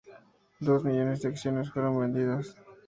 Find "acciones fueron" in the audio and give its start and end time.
1.27-1.99